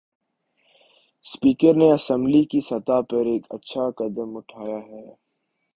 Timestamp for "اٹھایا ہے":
4.37-5.05